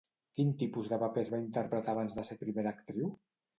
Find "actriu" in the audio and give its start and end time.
2.79-3.15